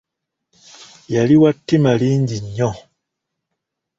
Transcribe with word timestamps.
Yali 1.13 1.35
wa 1.41 1.51
ttima 1.57 1.91
lingi 2.01 2.37
nnyo. 2.43 2.71